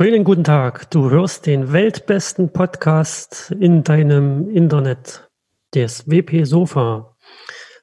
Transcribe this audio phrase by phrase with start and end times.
[0.00, 0.88] Schönen guten Tag.
[0.92, 5.28] Du hörst den weltbesten Podcast in deinem Internet,
[5.72, 7.16] das WP Sofa.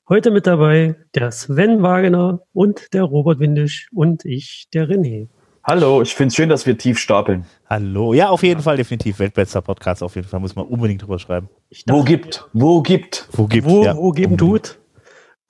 [0.08, 5.28] Heute mit dabei der Sven Wagener und der Robert Windisch und ich, der René.
[5.62, 7.44] Hallo, ich finde es schön, dass wir tief stapeln.
[7.70, 10.02] Hallo, ja, auf jeden Fall definitiv weltbester Podcast.
[10.02, 11.50] Auf jeden Fall muss man unbedingt drüber schreiben.
[11.70, 14.80] Dachte, wo gibt, wo gibt, wo gibt, wo, ja, wo geben tut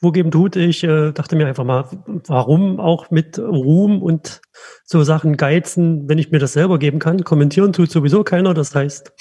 [0.01, 0.55] wo geben tut.
[0.55, 1.85] Ich äh, dachte mir einfach mal,
[2.27, 4.41] warum auch mit Ruhm und
[4.83, 7.23] so Sachen geizen, wenn ich mir das selber geben kann.
[7.23, 8.53] Kommentieren tut sowieso keiner.
[8.53, 9.13] Das heißt,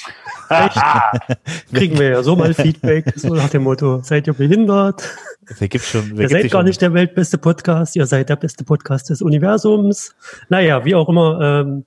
[1.72, 5.16] kriegen wir ja so mal Feedback, so nach dem Motto, seid ihr behindert?
[5.58, 8.64] Wer gibt schon, wer ihr seid gar nicht der weltbeste Podcast, ihr seid der beste
[8.64, 10.14] Podcast des Universums.
[10.48, 11.84] Naja, wie auch immer, ähm,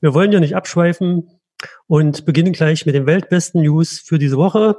[0.00, 1.30] wir wollen ja nicht abschweifen
[1.86, 4.76] und beginnen gleich mit den weltbesten News für diese Woche.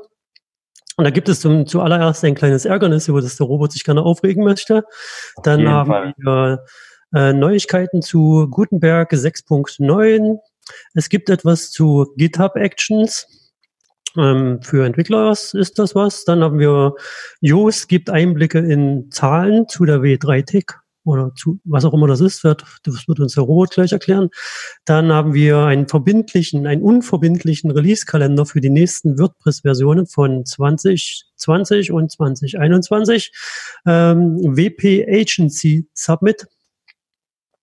[0.98, 4.04] Und da gibt es zum, zuallererst ein kleines Ärgernis, über das der Robot sich gerne
[4.04, 4.84] aufregen möchte.
[5.44, 6.14] Dann haben Fall.
[6.18, 6.66] wir
[7.14, 10.38] äh, Neuigkeiten zu Gutenberg 6.9.
[10.94, 13.28] Es gibt etwas zu GitHub Actions.
[14.18, 16.26] Ähm, für Entwickler ist das was.
[16.26, 16.96] Dann haben wir
[17.40, 22.44] Yoast gibt Einblicke in Zahlen zu der W3-Tick oder zu, was auch immer das ist,
[22.44, 24.30] wird, das wird uns der Robot gleich erklären.
[24.86, 32.12] Dann haben wir einen verbindlichen, einen unverbindlichen Release-Kalender für die nächsten WordPress-Versionen von 2020 und
[32.12, 33.32] 2021.
[33.86, 36.48] Ähm, WP Agency Submit.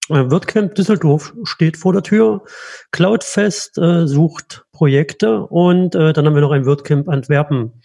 [0.09, 2.45] Äh, WordCamp Düsseldorf steht vor der Tür.
[2.91, 7.83] Cloudfest äh, sucht Projekte und äh, dann haben wir noch ein WordCamp Antwerpen.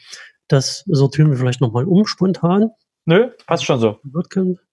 [0.48, 2.72] Das sortieren wir vielleicht nochmal um spontan.
[3.06, 4.00] Nö, passt schon so.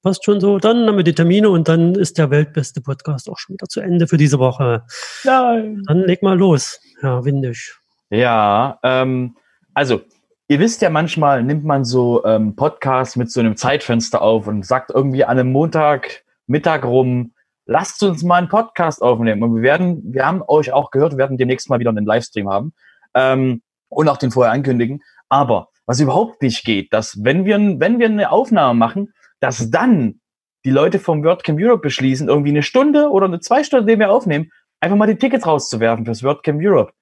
[0.03, 0.59] Passt schon so.
[0.59, 3.81] Dann haben wir die Termine und dann ist der weltbeste Podcast auch schon wieder zu
[3.81, 4.85] Ende für diese Woche.
[5.25, 5.83] Nein.
[5.87, 7.81] Dann leg mal los, Herr Windisch.
[8.09, 9.37] Ja, ähm,
[9.75, 10.03] also
[10.47, 14.65] ihr wisst ja, manchmal nimmt man so ähm, Podcasts mit so einem Zeitfenster auf und
[14.65, 17.33] sagt irgendwie an einem Montag, Mittag rum,
[17.67, 19.43] lasst uns mal einen Podcast aufnehmen.
[19.43, 22.49] Und wir werden, wir haben euch auch gehört, wir werden demnächst mal wieder einen Livestream
[22.49, 22.75] haben
[23.15, 25.03] ähm, und auch den vorher ankündigen.
[25.29, 30.21] Aber was überhaupt nicht geht, dass wenn wir, wenn wir eine Aufnahme machen, dass dann
[30.65, 34.09] die Leute vom WordCamp Europe beschließen, irgendwie eine Stunde oder eine zwei Stunden, die wir
[34.09, 36.93] aufnehmen, einfach mal die Tickets rauszuwerfen fürs WordCamp Europe.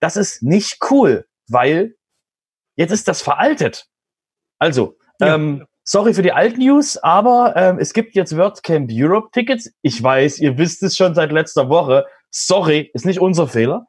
[0.00, 1.96] Das ist nicht cool, weil
[2.76, 3.84] jetzt ist das veraltet.
[4.58, 5.34] Also, ja.
[5.34, 9.70] ähm, sorry für die alten News, aber ähm, es gibt jetzt WordCamp Europe Tickets.
[9.82, 12.06] Ich weiß, ihr wisst es schon seit letzter Woche.
[12.30, 13.88] Sorry, ist nicht unser Fehler.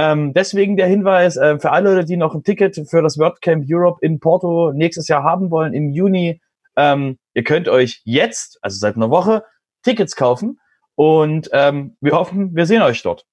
[0.00, 3.98] Ähm, deswegen der Hinweis äh, für alle, die noch ein Ticket für das WordCamp Europe
[4.00, 6.40] in Porto nächstes Jahr haben wollen, im Juni.
[6.74, 9.44] Ähm, ihr könnt euch jetzt, also seit einer Woche,
[9.82, 10.58] Tickets kaufen
[10.94, 13.26] und ähm, wir hoffen, wir sehen euch dort.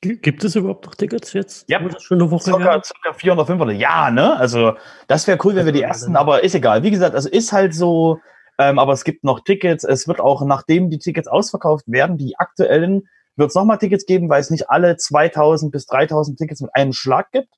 [0.00, 1.68] Gibt es überhaupt noch Tickets jetzt?
[1.68, 3.76] Ja, schon eine Woche circa, circa 400, 500.
[3.76, 4.34] Ja, ne?
[4.38, 4.72] Also
[5.06, 6.82] das wäre cool, wenn wir die ersten, aber ist egal.
[6.82, 8.20] Wie gesagt, also ist halt so,
[8.56, 9.84] ähm, aber es gibt noch Tickets.
[9.84, 13.06] Es wird auch, nachdem die Tickets ausverkauft werden, die aktuellen
[13.36, 16.92] wird es nochmal Tickets geben, weil es nicht alle 2000 bis 3000 Tickets mit einem
[16.92, 17.54] Schlag gibt,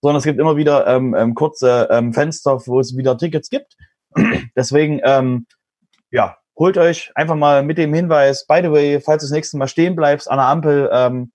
[0.00, 3.76] sondern es gibt immer wieder ähm, ähm, kurze ähm, Fenster, wo es wieder Tickets gibt.
[4.56, 5.46] Deswegen, ähm,
[6.10, 9.58] ja, holt euch einfach mal mit dem Hinweis, by the way, falls du das nächste
[9.58, 11.32] Mal stehen bleibst an der Ampel, ähm,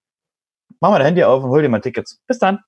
[0.79, 2.19] mach mal dein Handy auf und hol dir mal Tickets.
[2.27, 2.59] Bis dann.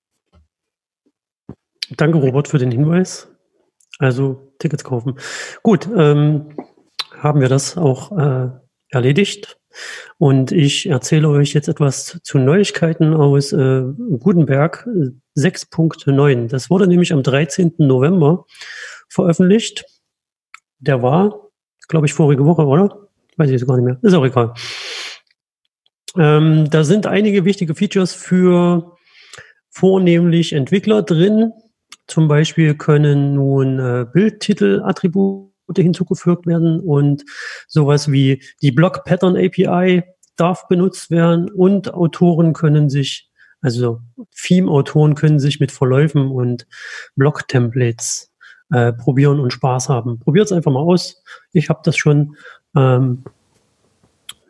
[1.97, 3.28] Danke, Robert, für den Hinweis.
[4.00, 5.19] Also Tickets kaufen.
[5.64, 6.56] Gut, ähm,
[7.18, 8.50] haben wir das auch äh,
[8.90, 9.58] erledigt.
[10.18, 13.84] Und ich erzähle euch jetzt etwas zu Neuigkeiten aus äh,
[14.19, 14.88] Gutenberg
[15.38, 16.47] 6.9.
[16.47, 17.73] Das wurde nämlich am 13.
[17.78, 18.46] November
[19.09, 19.85] veröffentlicht.
[20.79, 21.49] Der war,
[21.88, 23.08] glaube ich, vorige Woche, oder?
[23.38, 23.99] Weiß ich jetzt gar nicht mehr.
[24.02, 24.53] Ist auch egal.
[26.17, 28.96] Ähm, da sind einige wichtige Features für
[29.70, 31.52] vornehmlich Entwickler drin.
[32.08, 37.23] Zum Beispiel können nun äh, Bildtitel-Attribute hinzugefügt werden und
[37.67, 40.03] sowas wie die Block Pattern API
[40.35, 43.29] darf benutzt werden und Autoren können sich,
[43.62, 44.02] also
[44.35, 46.67] Theme-Autoren können sich mit Verläufen und
[47.16, 48.32] Block-Templates
[48.72, 50.20] äh, probieren und Spaß haben.
[50.20, 51.23] Probiert es einfach mal aus.
[51.53, 52.35] Ich habe das schon.
[52.76, 53.23] Ähm,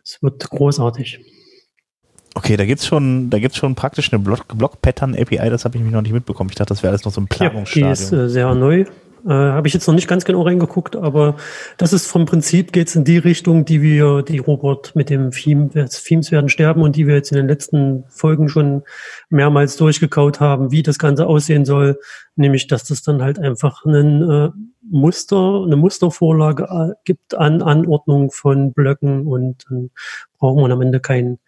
[0.03, 1.19] es wird großartig.
[2.35, 6.01] Okay, da gibt's schon, da gibt's schon praktisch eine Block-Pattern-API, das habe ich mich noch
[6.01, 6.49] nicht mitbekommen.
[6.49, 7.87] Ich dachte, das wäre alles noch so ein Planungsstadium.
[7.87, 8.85] Ja, die ist äh, sehr neu.
[9.25, 11.35] Äh, Habe ich jetzt noch nicht ganz genau reingeguckt, aber
[11.77, 15.69] das ist vom Prinzip geht's in die Richtung, die wir, die Robot mit dem Theme,
[15.69, 18.83] Themes werden sterben und die wir jetzt in den letzten Folgen schon
[19.29, 21.99] mehrmals durchgekaut haben, wie das Ganze aussehen soll.
[22.35, 24.49] Nämlich, dass das dann halt einfach einen äh,
[24.87, 29.89] Muster, eine Mustervorlage äh, gibt an Anordnung von Blöcken und dann
[30.37, 31.39] braucht man am Ende kein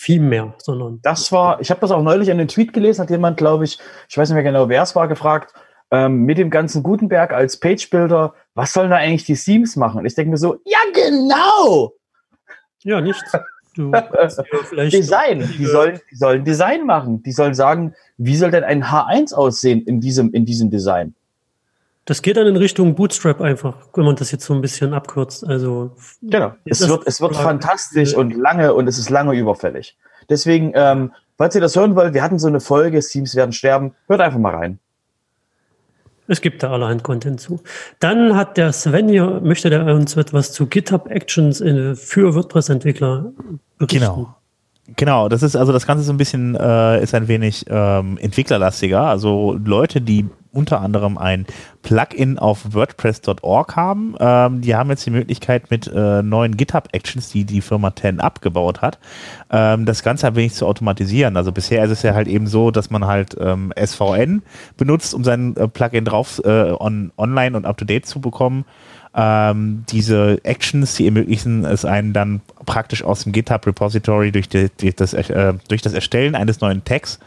[0.00, 1.00] Theme mehr, sondern.
[1.02, 3.78] Das war, ich habe das auch neulich in den Tweet gelesen, hat jemand, glaube ich,
[4.08, 5.52] ich weiß nicht mehr genau, wer es war, gefragt,
[5.90, 9.98] ähm, mit dem ganzen Gutenberg als Page-Builder, was sollen da eigentlich die Themes machen?
[9.98, 11.94] Und ich denke mir so, ja genau!
[12.82, 13.32] Ja, nichts.
[13.74, 13.92] Du
[14.90, 15.48] Design.
[15.58, 17.22] Die sollen, die sollen Design machen.
[17.22, 21.14] Die sollen sagen, wie soll denn ein H1 aussehen in diesem, in diesem Design?
[22.04, 25.46] Das geht dann in Richtung Bootstrap einfach, wenn man das jetzt so ein bisschen abkürzt.
[25.46, 26.54] Also genau.
[26.64, 29.96] Es wird, es wird fantastisch und lange und es ist lange überfällig.
[30.28, 33.94] Deswegen, ähm, falls ihr das hören wollt, wir hatten so eine Folge, Teams werden sterben,
[34.08, 34.78] hört einfach mal rein.
[36.30, 37.60] Es gibt da allerhand Content zu.
[37.98, 43.32] Dann hat der Sven hier, möchte der uns etwas zu GitHub Actions in, für WordPress-Entwickler
[43.78, 43.98] berichten.
[43.98, 44.36] Genau.
[44.96, 49.02] Genau, das ist also das Ganze so ein bisschen äh, ist ein wenig ähm, entwicklerlastiger.
[49.02, 51.46] Also Leute, die unter anderem ein
[51.82, 54.16] Plugin auf WordPress.org haben.
[54.18, 58.82] Ähm, die haben jetzt die Möglichkeit mit äh, neuen GitHub-Actions, die die Firma 10 abgebaut
[58.82, 58.98] hat,
[59.50, 61.36] ähm, das Ganze ein wenig zu automatisieren.
[61.36, 64.42] Also bisher ist es ja halt eben so, dass man halt ähm, SVN
[64.76, 68.64] benutzt, um sein äh, Plugin drauf äh, on, online und up-to-date zu bekommen.
[69.14, 75.54] Ähm, diese Actions, die ermöglichen es einen dann praktisch aus dem GitHub-Repository durch, die, äh,
[75.68, 77.18] durch das Erstellen eines neuen Tags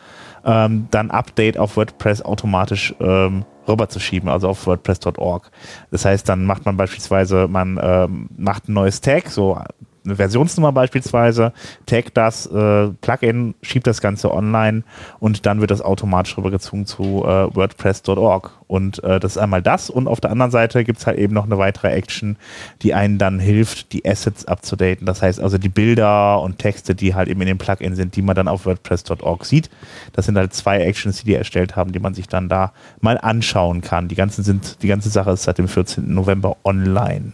[0.46, 5.52] ähm, dann Update auf WordPress automatisch ähm, rüberzuschieben, also auf WordPress.org.
[5.92, 9.60] Das heißt, dann macht man beispielsweise, man ähm, macht ein neues Tag, so
[10.06, 11.54] eine Versionsnummer beispielsweise,
[11.86, 14.84] tag das äh, Plugin, schiebt das Ganze online
[15.20, 18.52] und dann wird das automatisch rübergezogen zu äh, WordPress.org.
[18.68, 21.34] Und äh, das ist einmal das und auf der anderen Seite gibt es halt eben
[21.34, 22.38] noch eine weitere Action,
[22.82, 25.06] die einen dann hilft, die Assets abzudaten.
[25.06, 28.22] Das heißt also die Bilder und Texte, die halt eben in dem Plugin sind, die
[28.22, 29.70] man dann auf WordPress.org sieht.
[30.14, 33.18] Das sind halt zwei Actions, die die erstellt haben, die man sich dann da mal
[33.18, 34.08] anschauen kann.
[34.08, 36.14] Die ganzen sind, die ganze Sache ist seit dem 14.
[36.14, 37.34] November online.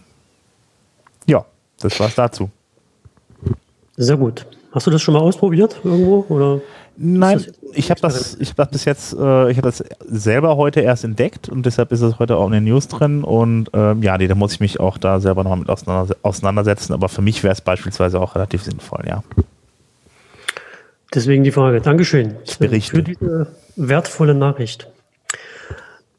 [1.26, 1.44] Ja,
[1.80, 2.50] das war's dazu.
[4.00, 4.46] Sehr gut.
[4.72, 6.24] Hast du das schon mal ausprobiert irgendwo?
[6.30, 6.62] Oder
[6.96, 7.44] Nein,
[7.74, 11.04] ich habe das, ich hab das bis jetzt, äh, ich habe das selber heute erst
[11.04, 14.26] entdeckt und deshalb ist es heute auch in den News drin und ähm, ja, nee,
[14.26, 17.60] da muss ich mich auch da selber noch mit auseinandersetzen, aber für mich wäre es
[17.60, 19.22] beispielsweise auch relativ sinnvoll, ja.
[21.14, 21.82] Deswegen die Frage.
[21.82, 22.96] Dankeschön Berichte.
[22.96, 24.90] für diese wertvolle Nachricht.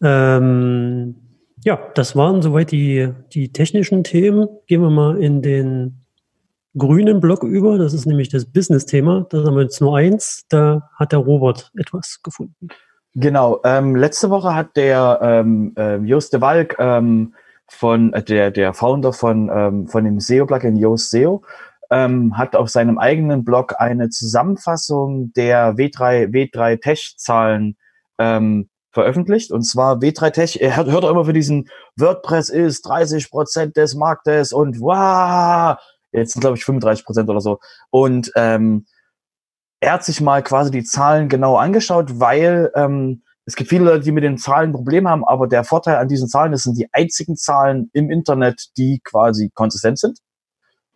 [0.04, 1.16] Ähm,
[1.64, 4.48] ja, das waren soweit die, die technischen Themen.
[4.68, 6.02] Gehen wir mal in den
[6.78, 7.78] grünen Block über.
[7.78, 9.26] Das ist nämlich das Business-Thema.
[9.30, 10.46] Da haben wir jetzt nur eins.
[10.50, 12.70] Da hat der Robert etwas gefunden.
[13.14, 13.60] Genau.
[13.66, 17.34] Ähm, letzte Woche hat der ähm, äh, Jost de Walk ähm,
[17.68, 21.44] von äh, der der Founder von ähm, von dem SEO-Plugin Yoast SEO
[21.90, 27.76] ähm, hat auf seinem eigenen Blog eine Zusammenfassung der W3 W3 Tech-Zahlen
[28.18, 29.52] ähm, veröffentlicht.
[29.52, 33.96] Und zwar W3 Tech, er hört, hört immer für diesen WordPress ist 30 Prozent des
[33.96, 35.78] Marktes und wow,
[36.12, 37.60] Jetzt sind, glaube ich, 35 Prozent oder so.
[37.90, 38.86] Und ähm,
[39.80, 44.04] er hat sich mal quasi die Zahlen genau angeschaut, weil ähm, es gibt viele Leute,
[44.04, 46.88] die mit den Zahlen Probleme haben, aber der Vorteil an diesen Zahlen, das sind die
[46.92, 50.20] einzigen Zahlen im Internet, die quasi konsistent sind.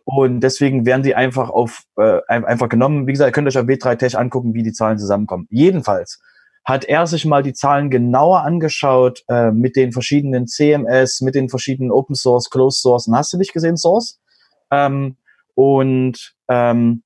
[0.04, 3.08] Und deswegen werden die einfach auf äh, einfach genommen.
[3.08, 5.48] Wie gesagt, ihr könnt euch auf W3 Tech angucken, wie die Zahlen zusammenkommen.
[5.50, 6.20] Jedenfalls
[6.64, 11.48] hat er sich mal die Zahlen genauer angeschaut äh, mit den verschiedenen CMS, mit den
[11.48, 14.20] verschiedenen Open Source, Closed Source und hast du nicht gesehen Source?
[14.70, 15.16] Ähm,
[15.54, 17.02] und ähm,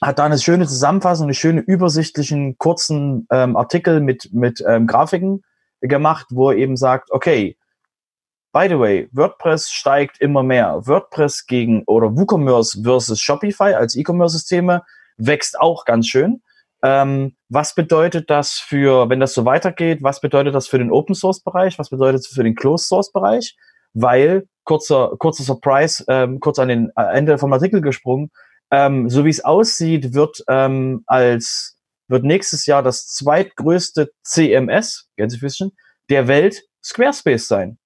[0.00, 5.42] hat da eine schöne Zusammenfassung, eine schöne übersichtlichen kurzen ähm, Artikel mit mit ähm, Grafiken
[5.80, 7.56] gemacht, wo er eben sagt, okay,
[8.52, 10.80] by the way, WordPress steigt immer mehr.
[10.86, 14.82] WordPress gegen oder WooCommerce versus Shopify als E-Commerce-Systeme
[15.16, 16.42] wächst auch ganz schön.
[16.82, 21.14] Ähm, was bedeutet das für, wenn das so weitergeht, was bedeutet das für den Open
[21.14, 21.78] Source Bereich?
[21.78, 23.56] Was bedeutet das für den Closed Source Bereich?
[23.92, 28.30] Weil kurzer, kurzer Surprise, ähm, kurz an den äh, Ende vom Artikel gesprungen.
[28.70, 35.72] Ähm, so wie es aussieht, wird ähm, als wird nächstes Jahr das zweitgrößte CMS, Gänsefüßchen,
[36.08, 37.78] der Welt Squarespace sein.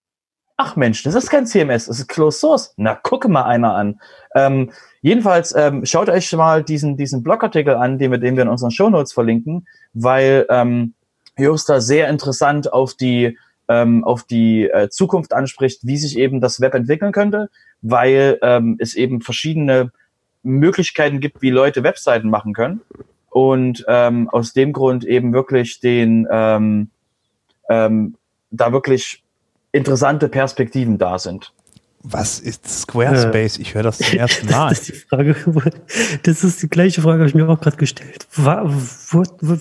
[0.59, 2.75] Ach Mensch, das ist kein CMS, das ist Closed Source.
[2.77, 3.99] Na, gucke mal einer an.
[4.35, 8.51] Ähm, jedenfalls ähm, schaut euch mal diesen, diesen Blogartikel an, den wir, den wir in
[8.51, 10.95] unseren Show Notes verlinken, weil ähm,
[11.39, 13.39] Jost da sehr interessant auf die
[13.69, 17.51] ähm, auf die äh, Zukunft anspricht, wie sich eben das Web entwickeln könnte,
[17.83, 19.93] weil ähm, es eben verschiedene
[20.43, 22.81] Möglichkeiten gibt, wie Leute Webseiten machen können.
[23.31, 26.91] Und ähm, aus dem Grund eben wirklich den ähm,
[27.69, 28.17] ähm,
[28.51, 29.23] da wirklich
[29.73, 31.53] interessante Perspektiven da sind.
[32.03, 33.59] Was ist Squarespace?
[33.59, 34.69] Ich höre das zum ersten Mal.
[34.69, 35.37] das, ist die Frage,
[36.23, 38.29] das ist die gleiche Frage, habe ich mir auch gerade gestellt.
[38.35, 38.51] Wo,
[39.11, 39.55] wo, wo,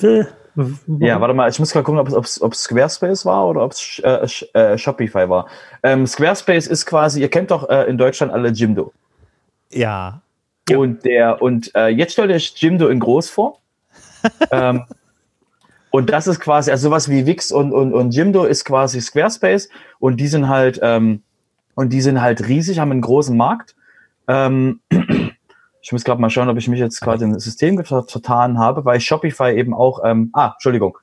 [1.00, 4.00] ja, warte mal, ich muss gerade gucken, ob es ob Squarespace war oder ob es
[4.04, 4.28] äh,
[4.60, 5.48] äh, Shopify war.
[5.82, 8.94] Ähm, Squarespace ist quasi, ihr kennt doch äh, in Deutschland alle Jimdo.
[9.72, 10.22] Ja.
[10.70, 13.60] Und der, und äh, jetzt stellt euch Jimdo in groß vor.
[14.52, 14.86] ähm,
[15.90, 19.70] und das ist quasi, also sowas wie Wix und, und, und Jimdo ist quasi Squarespace
[20.00, 21.22] und die sind halt, ähm,
[21.76, 23.76] und die sind halt riesig, haben einen großen Markt.
[24.28, 24.80] Ähm,
[25.84, 28.86] Ich muss gerade mal schauen, ob ich mich jetzt quasi in das System vertan habe,
[28.86, 30.98] weil Shopify eben auch, ähm, ah, Entschuldigung,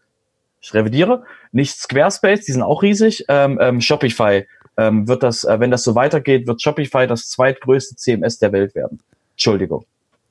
[0.63, 1.23] ich revidiere,
[1.53, 4.47] nicht Squarespace, die sind auch riesig, ähm, ähm, Shopify
[4.79, 8.75] ähm, wird das, äh, wenn das so weitergeht, wird Shopify das zweitgrößte CMS der Welt
[8.75, 9.01] werden.
[9.33, 9.85] Entschuldigung.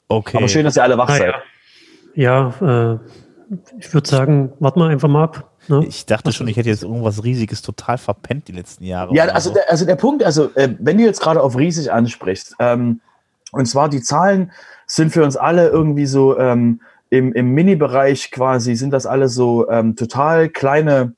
[0.08, 0.38] Okay.
[0.38, 1.36] Aber schön, dass ihr alle wach seid.
[2.16, 3.00] Ja, ja äh,
[3.78, 5.52] ich würde sagen, warten wir einfach mal ab.
[5.68, 5.86] Ne?
[5.88, 9.14] Ich dachte schon, ich hätte jetzt irgendwas Riesiges total verpennt die letzten Jahre.
[9.14, 9.54] Ja, also, so.
[9.54, 13.02] der, also der Punkt, also äh, wenn du jetzt gerade auf riesig ansprichst, ähm,
[13.52, 14.52] und zwar die Zahlen
[14.86, 19.70] sind für uns alle irgendwie so ähm, im, im Mini-Bereich quasi, sind das alle so
[19.70, 21.14] ähm, total kleine,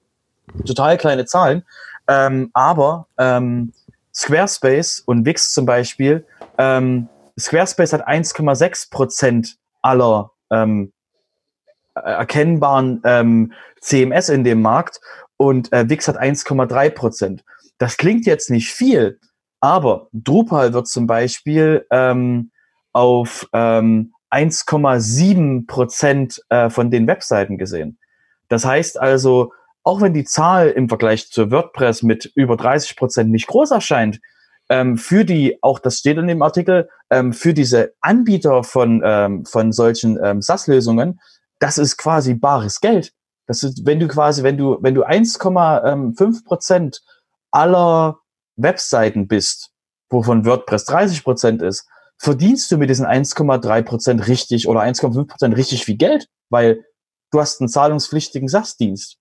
[0.65, 1.63] total kleine Zahlen.
[2.07, 3.73] Ähm, aber ähm,
[4.13, 6.25] Squarespace und Wix zum Beispiel,
[6.57, 7.07] ähm,
[7.39, 10.91] Squarespace hat 1,6 Prozent aller ähm,
[11.95, 15.01] erkennbaren ähm, CMS in dem Markt
[15.37, 17.43] und äh, Wix hat 1,3 Prozent.
[17.77, 19.19] Das klingt jetzt nicht viel,
[19.61, 22.51] aber Drupal wird zum Beispiel ähm,
[22.91, 27.97] auf ähm, 1,7 Prozent äh, von den Webseiten gesehen.
[28.49, 29.53] Das heißt also,
[29.83, 34.19] auch wenn die Zahl im Vergleich zu WordPress mit über 30 Prozent nicht groß erscheint,
[34.69, 39.45] ähm, für die, auch das steht in dem Artikel, ähm, für diese Anbieter von, ähm,
[39.45, 41.19] von solchen ähm, SaaS-Lösungen,
[41.59, 43.13] das ist quasi bares Geld.
[43.47, 47.01] Das ist, wenn du quasi, wenn du, wenn du 1,5 Prozent
[47.51, 48.20] aller
[48.63, 49.71] Webseiten bist,
[50.09, 51.87] wovon WordPress 30 Prozent ist,
[52.17, 56.83] verdienst du mit diesen 1,3 Prozent richtig oder 1,5 Prozent richtig viel Geld, weil
[57.31, 59.17] du hast einen zahlungspflichtigen SaaS-Dienst.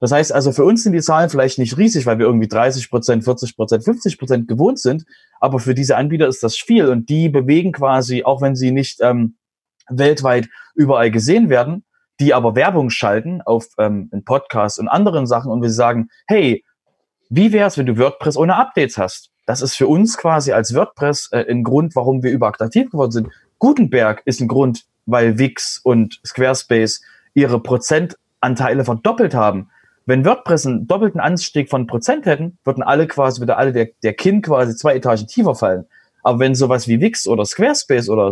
[0.00, 2.88] Das heißt also, für uns sind die Zahlen vielleicht nicht riesig, weil wir irgendwie 30
[2.88, 5.04] Prozent, 40 Prozent, 50 Prozent gewohnt sind.
[5.40, 9.00] Aber für diese Anbieter ist das viel und die bewegen quasi, auch wenn sie nicht
[9.02, 9.36] ähm,
[9.88, 11.84] weltweit überall gesehen werden,
[12.20, 16.64] die aber Werbung schalten auf ähm, in Podcasts und anderen Sachen und wir sagen, hey,
[17.28, 19.30] wie wär's, wenn du WordPress ohne Updates hast?
[19.46, 23.12] Das ist für uns quasi als WordPress äh, ein Grund, warum wir überhaupt aktiv geworden
[23.12, 23.28] sind.
[23.58, 27.00] Gutenberg ist ein Grund, weil Wix und Squarespace
[27.34, 29.70] ihre Prozentanteile verdoppelt haben.
[30.06, 34.14] Wenn WordPress einen doppelten Anstieg von Prozent hätten, würden alle quasi, wieder alle der, der
[34.14, 35.86] Kinn quasi zwei Etagen tiefer fallen.
[36.22, 38.30] Aber wenn sowas wie Wix oder Squarespace oder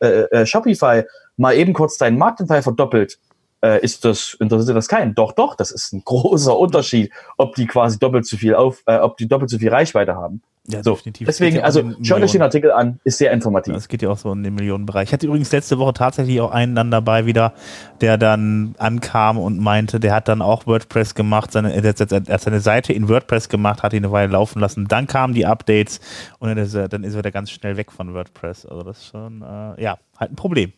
[0.00, 1.04] äh, äh, Shopify
[1.36, 3.18] mal eben kurz deinen Marktanteil verdoppelt,
[3.66, 5.14] äh, ist das, interessiert das keinen.
[5.14, 8.98] Doch, doch, das ist ein großer Unterschied, ob die quasi doppelt so viel auf, äh,
[8.98, 10.42] ob die doppelt so viel Reichweite haben.
[10.68, 10.94] Ja, so.
[10.94, 11.26] definitiv.
[11.26, 13.76] Deswegen, also schaut euch den Artikel an, ist sehr informativ.
[13.76, 15.08] Es geht ja auch so in den Millionenbereich.
[15.08, 17.52] Ich hatte übrigens letzte Woche tatsächlich auch einen dann dabei wieder,
[18.00, 22.60] der dann ankam und meinte, der hat dann auch WordPress gemacht, seine, er hat seine
[22.60, 24.88] Seite in WordPress gemacht, hat ihn eine Weile laufen lassen.
[24.88, 26.00] Dann kamen die Updates
[26.40, 28.66] und dann ist er, dann ist er wieder ganz schnell weg von WordPress.
[28.66, 30.72] Also das ist schon, äh, ja, halt ein Problem.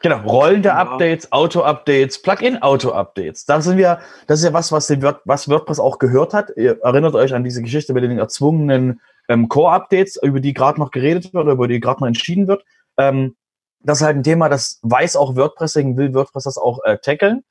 [0.00, 0.76] Genau, rollende ja.
[0.76, 3.46] Updates, Auto-Updates, Plugin-Auto-Updates.
[3.46, 6.50] Da sind wir, das ist ja was, was, Word, was WordPress auch gehört hat.
[6.56, 10.90] Ihr erinnert euch an diese Geschichte mit den erzwungenen ähm, Core-Updates, über die gerade noch
[10.90, 12.64] geredet wird oder über die gerade noch entschieden wird.
[12.96, 13.36] Ähm,
[13.80, 16.98] das ist halt ein Thema, das weiß auch WordPress, deswegen will WordPress das auch äh,
[16.98, 17.44] tackeln,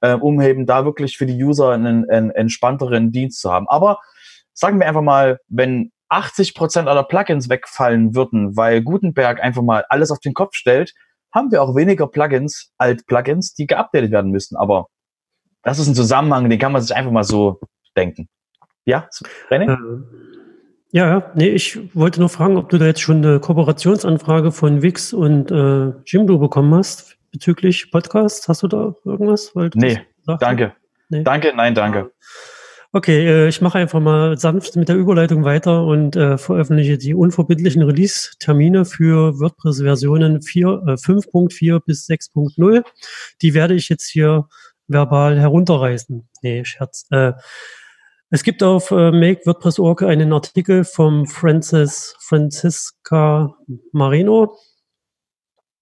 [0.00, 3.68] äh, um eben da wirklich für die User einen, einen entspannteren Dienst zu haben.
[3.68, 3.98] Aber
[4.52, 9.84] sagen wir einfach mal, wenn 80 Prozent aller Plugins wegfallen würden, weil Gutenberg einfach mal
[9.88, 10.94] alles auf den Kopf stellt,
[11.34, 14.56] haben wir auch weniger Plugins, Alt-Plugins, die geupdatet werden müssen.
[14.56, 14.86] Aber
[15.62, 17.60] das ist ein Zusammenhang, den kann man sich einfach mal so
[17.96, 18.28] denken.
[18.84, 19.08] Ja,
[19.50, 19.72] René?
[19.72, 19.76] Äh,
[20.92, 24.82] ja, ja, nee, ich wollte nur fragen, ob du da jetzt schon eine Kooperationsanfrage von
[24.82, 28.46] Wix und äh, Jimdo bekommen hast bezüglich Podcasts.
[28.46, 29.52] Hast du da irgendwas?
[29.74, 30.74] nee, danke.
[31.08, 31.24] Nee.
[31.24, 32.12] Danke, nein, danke.
[32.96, 37.12] Okay, äh, ich mache einfach mal sanft mit der Überleitung weiter und äh, veröffentliche die
[37.12, 42.84] unverbindlichen Release-Termine für WordPress-Versionen 5.4 äh, bis 6.0.
[43.42, 44.46] Die werde ich jetzt hier
[44.86, 46.28] verbal herunterreißen.
[46.42, 47.06] Nee, Scherz.
[47.10, 47.32] Äh,
[48.30, 53.56] es gibt auf äh, make.wordpress.org einen Artikel vom Francis, Francisca
[53.90, 54.56] Marino.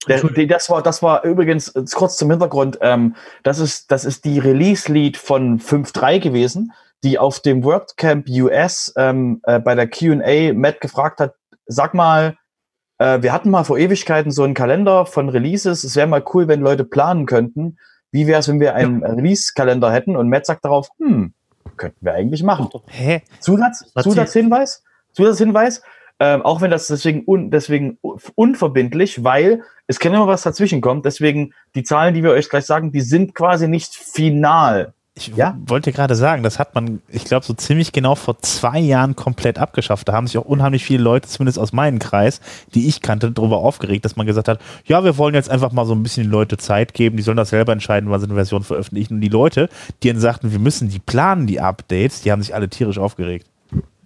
[0.07, 2.79] Das war, das war übrigens kurz zum Hintergrund.
[2.81, 8.93] Ähm, das ist, das ist die Release-Lead von 5.3 gewesen, die auf dem WordCamp US
[8.97, 12.37] ähm, äh, bei der Q&A Matt gefragt hat, sag mal,
[12.97, 15.83] äh, wir hatten mal vor Ewigkeiten so einen Kalender von Releases.
[15.83, 17.77] Es wäre mal cool, wenn Leute planen könnten.
[18.11, 19.09] Wie wäre es, wenn wir einen ja.
[19.09, 20.15] Release-Kalender hätten?
[20.15, 21.33] Und Matt sagt darauf, hm,
[21.77, 22.69] könnten wir eigentlich machen.
[22.87, 23.21] Hä?
[23.39, 25.81] Zusatz, Zusatzhinweis, Zusatzhinweis,
[26.19, 27.97] ähm, auch wenn das deswegen, un, deswegen
[28.35, 31.01] unverbindlich, weil es kann immer was dazwischen kommen.
[31.01, 34.93] Deswegen die Zahlen, die wir euch gleich sagen, die sind quasi nicht final.
[35.15, 35.55] Ich ja?
[35.67, 39.59] wollte gerade sagen, das hat man, ich glaube, so ziemlich genau vor zwei Jahren komplett
[39.59, 40.07] abgeschafft.
[40.07, 42.41] Da haben sich auch unheimlich viele Leute, zumindest aus meinem Kreis,
[42.73, 45.85] die ich kannte, darüber aufgeregt, dass man gesagt hat, ja, wir wollen jetzt einfach mal
[45.85, 48.33] so ein bisschen den Leuten Zeit geben, die sollen das selber entscheiden, wann sie eine
[48.33, 49.15] Version veröffentlichen.
[49.15, 49.69] Und die Leute,
[50.01, 53.45] die dann sagten, wir müssen die planen, die Updates, die haben sich alle tierisch aufgeregt.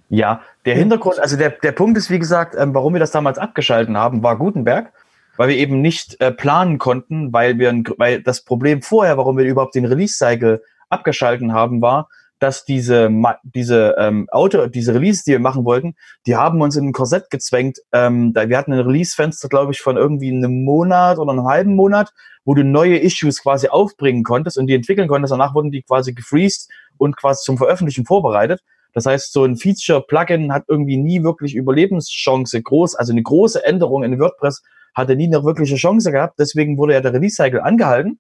[0.10, 3.38] Ja, der Hintergrund, also der, der Punkt ist, wie gesagt, ähm, warum wir das damals
[3.38, 4.92] abgeschalten haben, war Gutenberg.
[5.38, 9.46] weil wir eben nicht äh, planen konnten, weil wir, weil das Problem vorher, warum wir
[9.46, 13.10] überhaupt den Release-Cycle abgeschalten haben, war, dass diese,
[13.44, 15.96] diese ähm, Auto, diese Release, die wir machen wollten,
[16.28, 17.80] die haben uns in ein Korsett gezwängt.
[17.92, 21.76] Ähm, da, wir hatten ein Release-Fenster, glaube ich, von irgendwie einem Monat oder einem halben
[21.76, 22.12] Monat,
[22.46, 25.32] wo du neue Issues quasi aufbringen konntest und die entwickeln konntest.
[25.32, 28.62] Danach wurden die quasi gefreezed und quasi zum Veröffentlichen vorbereitet.
[28.94, 34.04] Das heißt, so ein Feature-Plugin hat irgendwie nie wirklich Überlebenschance groß, also eine große Änderung
[34.04, 34.64] in WordPress
[34.96, 36.40] hatte nie eine wirkliche Chance gehabt.
[36.40, 38.20] Deswegen wurde ja der Release-Cycle angehalten.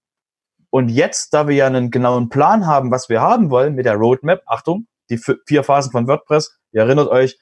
[0.69, 3.95] Und jetzt, da wir ja einen genauen Plan haben, was wir haben wollen mit der
[3.95, 7.39] Roadmap, Achtung, die vier Phasen von WordPress, ihr erinnert euch,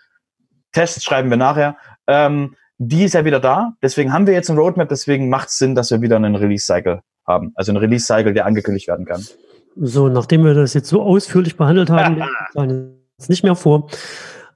[0.71, 1.77] Tests schreiben wir nachher,
[2.07, 3.73] ähm, die ist ja wieder da.
[3.81, 7.01] Deswegen haben wir jetzt ein Roadmap, deswegen macht es Sinn, dass wir wieder einen Release-Cycle
[7.25, 7.51] haben.
[7.55, 9.25] Also einen Release-Cycle, der angekündigt werden kann.
[9.77, 12.23] So, nachdem wir das jetzt so ausführlich behandelt haben,
[13.17, 13.89] jetzt nicht mehr vor.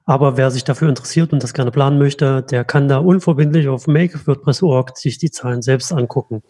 [0.04, 3.86] Aber wer sich dafür interessiert und das gerne planen möchte, der kann da unverbindlich auf
[3.86, 6.42] make.wordpress.org sich die Zahlen selbst angucken.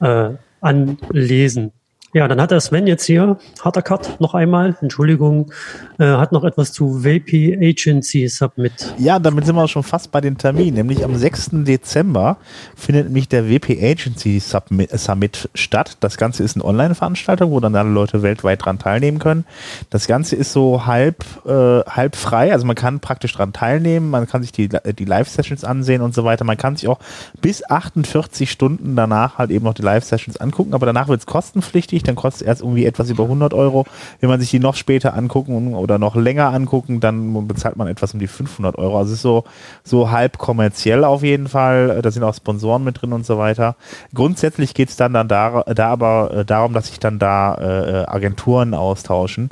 [0.00, 0.30] Äh,
[0.60, 1.72] anlesen.
[2.12, 5.52] Ja, dann hat der Sven jetzt hier, harter Cut, noch einmal, Entschuldigung,
[6.00, 8.94] äh, hat noch etwas zu VP Agency Submit.
[8.98, 11.50] Ja, damit sind wir schon fast bei den Terminen, nämlich am 6.
[11.64, 12.38] Dezember
[12.74, 15.98] findet nämlich der VP Agency Submit, Summit statt.
[16.00, 19.44] Das Ganze ist eine Online-Veranstaltung, wo dann alle Leute weltweit dran teilnehmen können.
[19.90, 24.26] Das Ganze ist so halb, äh, halb frei, also man kann praktisch dran teilnehmen, man
[24.26, 26.44] kann sich die, die Live-Sessions ansehen und so weiter.
[26.44, 26.98] Man kann sich auch
[27.40, 31.99] bis 48 Stunden danach halt eben noch die Live-Sessions angucken, aber danach wird es kostenpflichtig
[32.00, 33.84] günstig, dann kostet es erst irgendwie etwas über 100 Euro.
[34.20, 38.14] Wenn man sich die noch später angucken oder noch länger angucken, dann bezahlt man etwas
[38.14, 38.98] um die 500 Euro.
[38.98, 39.44] Also es ist so,
[39.84, 42.00] so halb kommerziell auf jeden Fall.
[42.02, 43.76] Da sind auch Sponsoren mit drin und so weiter.
[44.14, 48.06] Grundsätzlich geht es dann, dann da, da aber äh, darum, dass sich dann da äh,
[48.06, 49.50] Agenturen austauschen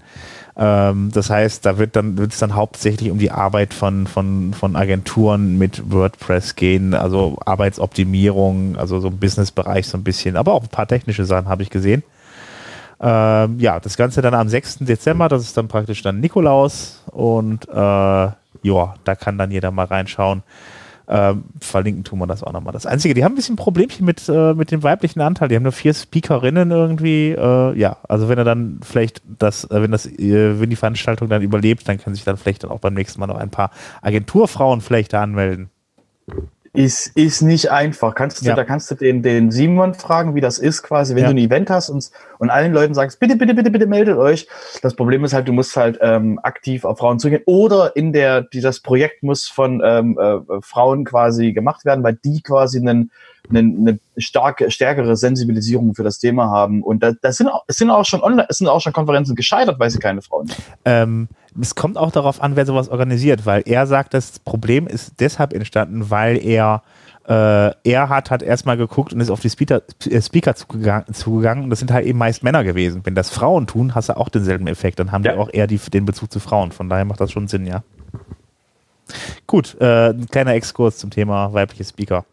[0.59, 4.53] ähm, das heißt, da wird dann wird es dann hauptsächlich um die Arbeit von, von,
[4.55, 10.55] von Agenturen mit WordPress gehen, also Arbeitsoptimierung, also so im Businessbereich so ein bisschen, aber
[10.55, 12.03] auch ein paar technische Sachen habe ich gesehen.
[13.01, 14.79] Ähm, ja, das Ganze dann am 6.
[14.81, 19.87] Dezember, das ist dann praktisch dann Nikolaus und äh, ja, da kann dann jeder mal
[19.87, 20.43] reinschauen.
[21.11, 22.75] Ähm, verlinken tun wir das auch nochmal.
[22.75, 25.49] Das Einzige, die haben ein bisschen Problemchen mit, äh, mit dem weiblichen Anteil.
[25.49, 27.31] Die haben nur vier Speakerinnen irgendwie.
[27.31, 31.31] Äh, ja, also wenn er dann vielleicht das, äh, wenn das, äh, wenn die Veranstaltung
[31.31, 33.71] dann überlebt, dann können sich dann vielleicht dann auch beim nächsten Mal noch ein paar
[34.03, 35.71] Agenturfrauen vielleicht da anmelden.
[36.75, 38.15] Ist, ist nicht einfach.
[38.15, 38.55] Kannst du, ja.
[38.55, 41.29] Da kannst du den, den Simon fragen, wie das ist, quasi, wenn ja.
[41.31, 44.49] du ein Event hast und, und allen Leuten sagst, bitte, bitte, bitte, bitte meldet euch.
[44.83, 48.43] Das Problem ist halt, du musst halt ähm, aktiv auf Frauen zugehen oder in der,
[48.43, 53.11] die, das Projekt muss von ähm, äh, Frauen quasi gemacht werden, weil die quasi einen,
[53.49, 56.83] einen, eine starke, stärkere Sensibilisierung für das Thema haben.
[56.83, 59.35] Und da, das sind, auch, es sind auch schon online, es sind auch schon Konferenzen
[59.35, 60.63] gescheitert, weil sie keine Frauen haben.
[60.85, 61.29] Ähm,
[61.61, 65.53] es kommt auch darauf an, wer sowas organisiert, weil er sagt, das Problem ist deshalb
[65.53, 66.83] entstanden, weil er
[67.29, 71.65] äh, er hat, hat erstmal geguckt und ist auf die Speaker, äh, Speaker zugegangen, zugegangen
[71.65, 73.03] und das sind halt eben meist Männer gewesen.
[73.05, 75.33] Wenn das Frauen tun, hast du auch denselben Effekt, dann haben ja.
[75.33, 76.73] die auch eher die, den Bezug zu Frauen.
[76.73, 77.83] Von daher macht das schon Sinn, ja.
[79.47, 82.25] Gut, äh, ein kleiner Exkurs zum Thema weibliche Speaker.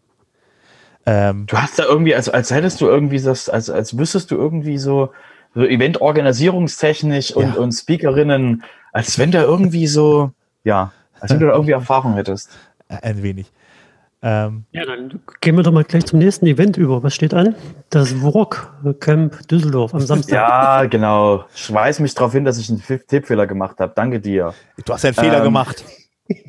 [1.06, 4.36] Ähm, du hast da irgendwie, also als hättest du irgendwie das, als, als wüsstest du
[4.36, 5.12] irgendwie so,
[5.54, 7.62] so Event-organisierungstechnisch und, ja.
[7.62, 8.64] und Speakerinnen,
[8.96, 10.32] als wenn du irgendwie so,
[10.64, 12.50] ja, als wenn du da irgendwie Erfahrung hättest.
[12.88, 13.52] Ein wenig.
[14.22, 17.04] Ähm, ja, dann gehen wir doch mal gleich zum nächsten Event über.
[17.04, 17.56] Was steht an?
[17.90, 20.34] Das Wrock Camp Düsseldorf am Samstag.
[20.34, 21.44] Ja, genau.
[21.54, 23.92] Ich weiß mich darauf hin, dass ich einen Tippfehler gemacht habe.
[23.94, 24.54] Danke dir.
[24.86, 25.84] Du hast einen Fehler ähm, gemacht.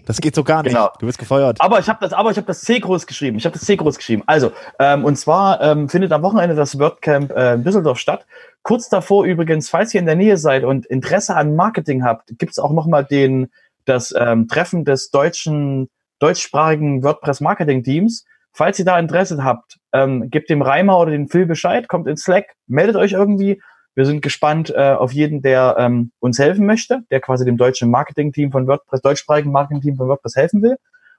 [0.06, 0.72] Das geht so gar nicht.
[0.72, 0.90] Genau.
[0.98, 1.60] Du wirst gefeuert.
[1.60, 3.36] Aber ich habe das, aber ich habe das C groß geschrieben.
[3.36, 4.22] Ich habe das C groß geschrieben.
[4.26, 8.26] Also, ähm, und zwar ähm, findet am Wochenende das WordCamp äh, Düsseldorf statt.
[8.62, 12.52] Kurz davor übrigens, falls ihr in der Nähe seid und Interesse an Marketing habt, gibt
[12.52, 13.50] es auch nochmal den
[13.84, 18.24] das ähm, Treffen des deutschen deutschsprachigen WordPress Marketing Teams.
[18.52, 22.16] Falls ihr da Interesse habt, ähm, gebt dem Reimer oder dem Phil Bescheid, kommt in
[22.16, 23.60] Slack, meldet euch irgendwie
[23.96, 27.90] wir sind gespannt äh, auf jeden, der ähm, uns helfen möchte, der quasi dem deutschen
[27.90, 30.76] Marketing-Team von WordPress, deutschsprachigen Marketing-Team von WordPress helfen will.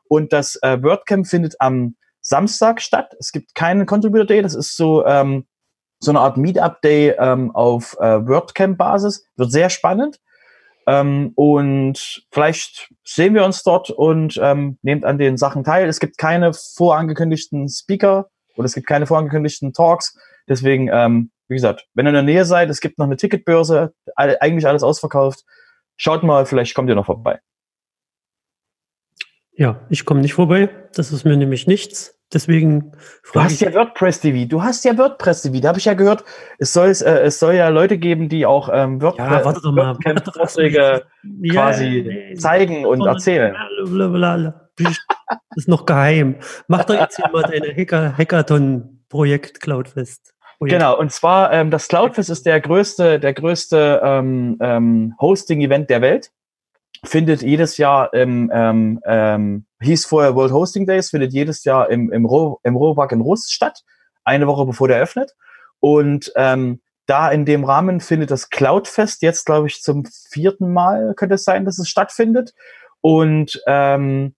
[0.07, 3.15] Und das äh, WordCamp findet am Samstag statt.
[3.19, 5.45] Es gibt keinen Contributor Day, das ist so ähm,
[5.99, 9.25] so eine Art Meetup Day ähm, auf äh, WordCamp Basis.
[9.35, 10.19] Wird sehr spannend.
[10.85, 15.89] Ähm, und vielleicht sehen wir uns dort und ähm, nehmt an den Sachen teil.
[15.89, 20.15] Es gibt keine vorangekündigten Speaker oder es gibt keine vorangekündigten Talks.
[20.47, 23.93] Deswegen ähm, wie gesagt, wenn ihr in der Nähe seid, es gibt noch eine Ticketbörse,
[24.15, 25.43] eigentlich alles ausverkauft.
[25.95, 27.39] Schaut mal, vielleicht kommt ihr noch vorbei.
[29.53, 30.69] Ja, ich komme nicht vorbei.
[30.93, 32.17] Das ist mir nämlich nichts.
[32.31, 32.91] Deswegen.
[33.33, 34.47] Du hast ja WordPress TV.
[34.47, 35.59] Du hast ja WordPress TV.
[35.61, 36.25] Da habe ich ja gehört,
[36.59, 39.71] es soll, äh, es soll ja Leute geben, die auch ähm, WordPress ja, warte doch
[39.71, 39.97] mal.
[40.33, 41.05] Vorträge
[41.49, 43.55] quasi ja, zeigen und erzählen.
[45.55, 46.35] ist noch geheim.
[46.67, 50.35] Mach doch jetzt jemand eine Hacker Hackathon-Projekt Cloudfest.
[50.57, 50.79] Projekt.
[50.79, 56.01] Genau, und zwar ähm, das Cloudfest ist der größte, der größte ähm, ähm, Hosting-Event der
[56.01, 56.31] Welt.
[57.03, 62.11] Findet jedes Jahr im, ähm, ähm, hieß vorher World Hosting Days, findet jedes Jahr im,
[62.11, 63.83] im, Ro im Rohrbach in Russ statt,
[64.23, 65.35] eine Woche bevor der öffnet.
[65.79, 71.13] Und ähm, da in dem Rahmen findet das Cloudfest jetzt, glaube ich, zum vierten Mal
[71.15, 72.55] könnte es sein, dass es stattfindet.
[73.01, 74.33] Und ähm,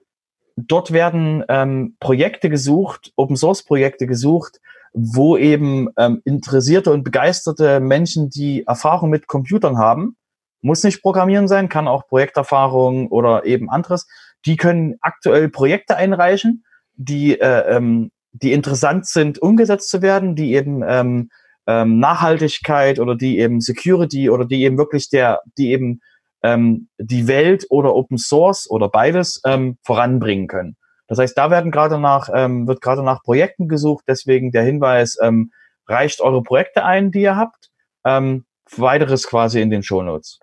[0.55, 4.59] dort werden ähm, Projekte gesucht, Open Source Projekte gesucht,
[4.93, 10.15] wo eben ähm, interessierte und begeisterte Menschen, die Erfahrung mit Computern haben,
[10.61, 14.07] muss nicht Programmieren sein, kann auch Projekterfahrung oder eben anderes,
[14.45, 16.63] die können aktuell Projekte einreichen,
[16.95, 21.29] die, äh, ähm, die interessant sind, umgesetzt zu werden, die eben ähm,
[21.67, 26.01] ähm, Nachhaltigkeit oder die eben Security oder die eben wirklich der, die eben
[26.43, 30.75] ähm, die Welt oder Open Source oder beides ähm, voranbringen können.
[31.09, 34.05] Das heißt, da werden gerade nach, ähm, wird gerade nach Projekten gesucht.
[34.07, 35.51] Deswegen der Hinweis, ähm,
[35.87, 37.69] reicht eure Projekte ein, die ihr habt.
[38.05, 38.45] Ähm,
[38.77, 40.39] weiteres quasi in den Shownotes.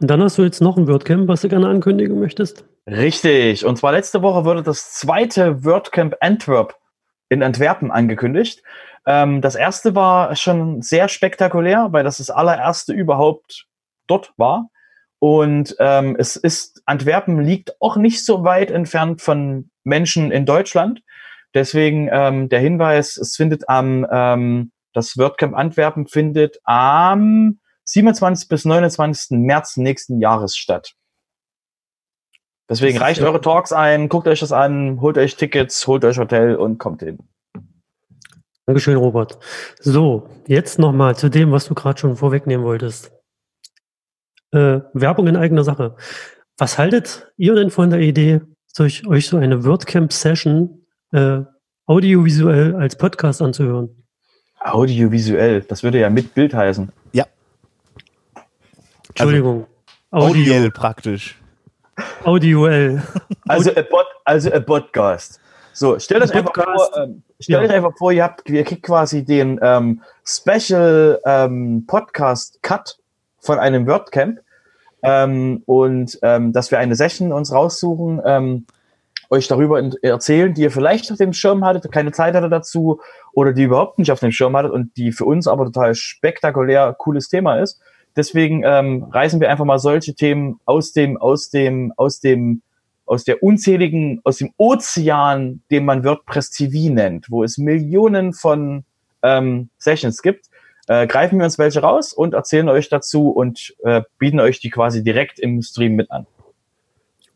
[0.00, 2.64] Und dann hast du jetzt noch ein WordCamp, was du gerne ankündigen möchtest.
[2.86, 3.64] Richtig.
[3.64, 6.76] Und zwar letzte Woche wurde das zweite WordCamp Antwerp
[7.28, 8.62] in Antwerpen angekündigt.
[9.06, 13.66] Ähm, das erste war schon sehr spektakulär, weil das das allererste überhaupt
[14.06, 14.68] dort war.
[15.18, 21.02] Und ähm, es ist, Antwerpen liegt auch nicht so weit entfernt von Menschen in Deutschland.
[21.54, 28.48] Deswegen ähm, der Hinweis, es findet am, ähm, das WordCamp Antwerpen findet am 27.
[28.48, 29.38] bis 29.
[29.38, 30.92] März nächsten Jahres statt.
[32.68, 36.56] Deswegen reicht eure Talks ein, guckt euch das an, holt euch Tickets, holt euch Hotel
[36.56, 37.18] und kommt hin.
[38.66, 39.38] Dankeschön, Robert.
[39.78, 43.15] So, jetzt nochmal zu dem, was du gerade schon vorwegnehmen wolltest.
[44.56, 45.96] Äh, Werbung in eigener Sache.
[46.56, 48.40] Was haltet ihr denn von der Idee,
[48.74, 50.80] durch euch so eine WordCamp-Session
[51.12, 51.40] äh,
[51.84, 53.90] audiovisuell als Podcast anzuhören?
[54.60, 56.90] Audiovisuell, das würde ja mit Bild heißen.
[57.12, 57.26] Ja.
[59.10, 59.66] Entschuldigung.
[60.10, 61.38] Also, Audio praktisch.
[62.24, 63.02] Audioell.
[63.46, 65.38] Also a, Pod, also a Podcast.
[65.74, 67.68] So, stellt euch einfach vor, ähm, stellt ja.
[67.68, 72.98] euch einfach vor, ihr habt, ihr kriegt quasi den ähm, Special ähm, Podcast Cut
[73.38, 74.40] von einem WordCamp
[75.02, 78.66] ähm, und ähm, dass wir eine Session uns raussuchen, ähm,
[79.30, 83.00] euch darüber erzählen, die ihr vielleicht auf dem Schirm hattet, keine Zeit hatte dazu
[83.32, 86.94] oder die überhaupt nicht auf dem Schirm hattet und die für uns aber total spektakulär
[86.96, 87.80] cooles Thema ist.
[88.14, 92.62] Deswegen ähm, reißen wir einfach mal solche Themen aus dem, aus dem, aus dem
[93.06, 98.84] aus der unzähligen, aus dem Ozean, den man WordPress TV nennt, wo es Millionen von
[99.22, 100.46] ähm, Sessions gibt,
[100.86, 104.70] äh, greifen wir uns welche raus und erzählen euch dazu und äh, bieten euch die
[104.70, 106.26] quasi direkt im Stream mit an.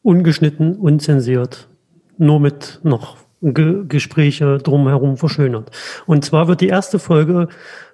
[0.03, 1.69] Ungeschnitten, unzensiert,
[2.17, 5.71] nur mit noch Ge Gespräche drumherum verschönert.
[6.07, 7.49] Und zwar wird die erste Folge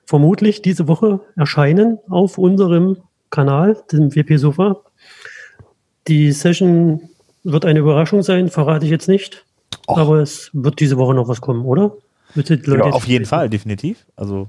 [0.04, 2.96] vermutlich diese Woche erscheinen auf unserem
[3.30, 4.82] Kanal, dem WP Sofa.
[6.08, 7.08] Die Session
[7.44, 9.44] wird eine Überraschung sein, verrate ich jetzt nicht.
[9.88, 9.98] Och.
[9.98, 11.92] Aber es wird diese Woche noch was kommen, oder?
[12.34, 14.04] Ja, auf jeden Fall, definitiv.
[14.16, 14.48] Also.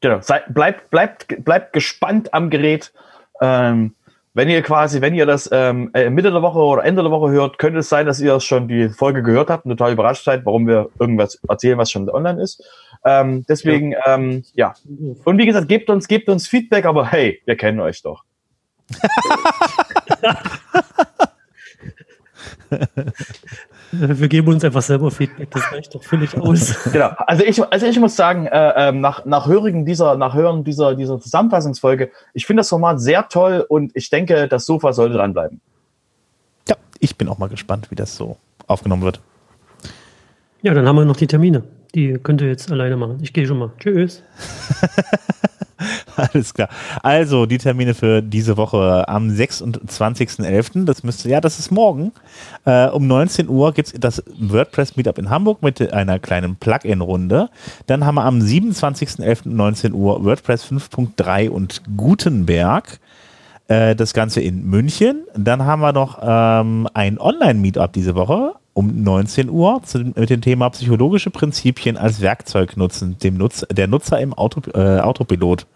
[0.00, 0.20] Genau.
[0.20, 2.92] Seid, bleibt, bleibt, bleibt gespannt am Gerät.
[3.40, 3.94] Ähm,
[4.34, 7.30] wenn ihr quasi, wenn ihr das ähm, äh, Mitte der Woche oder Ende der Woche
[7.30, 10.44] hört, könnte es sein, dass ihr schon die Folge gehört habt und total überrascht seid,
[10.44, 12.62] warum wir irgendwas erzählen, was schon online ist.
[13.02, 14.14] Ähm, deswegen, ja.
[14.14, 14.74] Ähm, ja.
[15.24, 18.24] Und wie gesagt, gebt uns, gebt uns Feedback, aber hey, wir kennen euch doch.
[23.92, 26.76] Wir geben uns einfach selber Feedback, das reicht doch völlig aus.
[26.92, 27.10] Genau.
[27.18, 30.94] Also ich, also ich muss sagen, äh, ähm, nach, nach Hören dieser, nach Hören dieser,
[30.94, 35.60] dieser Zusammenfassungsfolge, ich finde das Format sehr toll und ich denke, das Sofa sollte dranbleiben.
[36.68, 39.20] Ja, ich bin auch mal gespannt, wie das so aufgenommen wird.
[40.62, 41.62] Ja, dann haben wir noch die Termine.
[41.94, 43.18] Die könnt ihr jetzt alleine machen.
[43.22, 43.70] Ich gehe schon mal.
[43.78, 44.22] Tschüss.
[46.32, 46.68] Alles klar.
[47.02, 50.84] Also, die Termine für diese Woche am 26.11.
[50.84, 52.12] Das müsste, ja, das ist morgen.
[52.64, 57.50] Äh, um 19 Uhr gibt es das WordPress Meetup in Hamburg mit einer kleinen Plugin-Runde.
[57.86, 59.48] Dann haben wir am 27.11.
[59.48, 62.98] 19 Uhr WordPress 5.3 und Gutenberg.
[63.68, 65.24] Äh, das Ganze in München.
[65.36, 70.42] Dann haben wir noch ähm, ein Online-Meetup diese Woche um 19 Uhr zu, mit dem
[70.42, 75.66] Thema psychologische Prinzipien als Werkzeug nutzen, dem Nutz, der Nutzer im Auto, äh, Autopilot.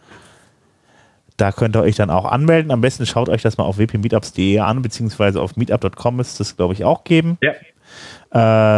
[1.40, 2.70] Da könnt ihr euch dann auch anmelden.
[2.70, 6.74] Am besten schaut euch das mal auf wpmeetups.de an, beziehungsweise auf meetup.com müsste es, glaube
[6.74, 7.38] ich, auch geben.
[7.40, 7.52] Ja.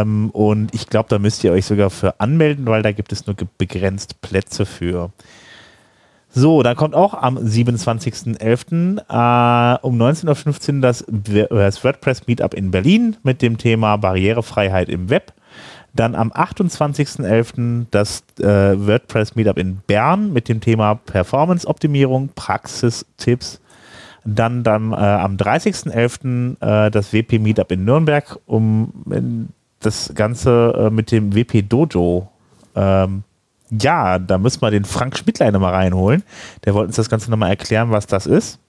[0.01, 3.27] Ähm, und ich glaube, da müsst ihr euch sogar für anmelden, weil da gibt es
[3.27, 5.11] nur begrenzt Plätze für.
[6.29, 8.97] So, dann kommt auch am 27.11.
[8.97, 15.09] Äh, um 19.15 Uhr das, das WordPress Meetup in Berlin mit dem Thema Barrierefreiheit im
[15.09, 15.33] Web.
[15.93, 17.85] Dann am 28.11.
[17.91, 23.59] das äh, WordPress Meetup in Bern mit dem Thema Performance-Optimierung, Praxistipps.
[24.25, 26.55] Dann, dann äh, am 30.11.
[26.61, 29.49] Äh, das WP Meetup in Nürnberg, um
[29.81, 32.29] das Ganze äh, mit dem WP Dojo
[32.75, 33.23] ähm,
[33.81, 36.23] ja, da müssen wir den Frank Schmidtlein mal reinholen.
[36.65, 38.59] Der wollte uns das Ganze nochmal erklären, was das ist.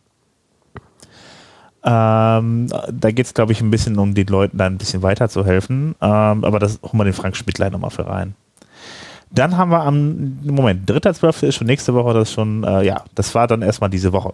[1.85, 5.95] Ähm, da geht es, glaube ich, ein bisschen um den Leuten da ein bisschen weiterzuhelfen.
[6.01, 8.35] Ähm, aber das holen wir den Frank Schmidtlein nochmal für rein.
[9.31, 11.49] Dann haben wir am, Moment, 3.12.
[11.49, 14.33] ist schon nächste Woche, das ist schon, äh, ja, das war dann erstmal diese Woche.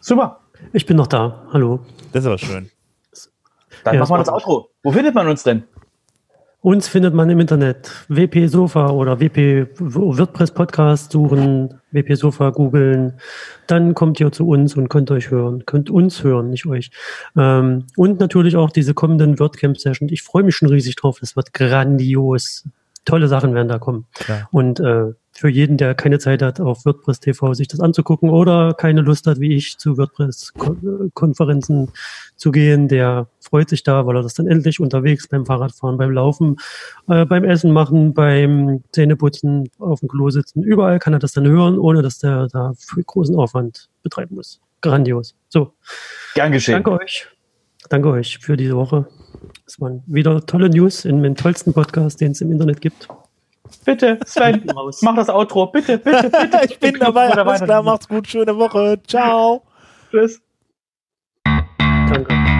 [0.00, 0.40] Super.
[0.72, 1.42] Ich bin noch da.
[1.52, 1.80] Hallo.
[2.12, 2.70] Das ist aber schön.
[3.84, 4.70] Dann ja, machen wir das Outro.
[4.82, 5.64] Wo findet man uns denn?
[6.66, 13.20] Uns findet man im Internet WP Sofa oder WP WordPress Podcast suchen, WP Sofa googeln.
[13.68, 16.90] Dann kommt ihr zu uns und könnt euch hören, könnt uns hören, nicht euch.
[17.36, 20.10] Ähm, und natürlich auch diese kommenden WordCamp Sessions.
[20.10, 21.18] Ich freue mich schon riesig drauf.
[21.20, 22.64] Das wird grandios.
[23.04, 24.06] Tolle Sachen werden da kommen.
[24.26, 24.48] Ja.
[24.50, 28.74] Und äh, für jeden, der keine Zeit hat, auf WordPress TV sich das anzugucken oder
[28.74, 31.90] keine Lust hat, wie ich, zu WordPress-Konferenzen
[32.36, 36.10] zu gehen, der freut sich da, weil er das dann endlich unterwegs beim Fahrradfahren, beim
[36.10, 36.56] Laufen,
[37.08, 41.46] äh, beim Essen machen, beim Zähneputzen, auf dem Klo sitzen, überall kann er das dann
[41.46, 44.60] hören, ohne dass der da viel großen Aufwand betreiben muss.
[44.80, 45.34] Grandios.
[45.48, 45.72] So.
[46.34, 46.74] Gern geschehen.
[46.74, 47.26] Danke euch.
[47.88, 49.06] Danke euch für diese Woche.
[49.66, 53.08] Es waren wieder tolle News in dem tollsten Podcast, den es im Internet gibt.
[53.84, 54.64] Bitte, Sven,
[55.02, 55.66] mach das Outro.
[55.66, 56.60] Bitte, bitte, bitte.
[56.68, 57.30] ich bin dabei.
[57.30, 58.26] Alles klar, macht's gut.
[58.28, 59.00] Schöne Woche.
[59.06, 59.62] Ciao.
[60.10, 60.40] Tschüss.
[61.44, 62.55] Danke.